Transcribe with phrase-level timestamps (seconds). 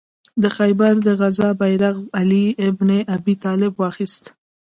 [0.41, 4.23] د خیبر د غزا بیرغ علي ابن ابي طالب واخیست.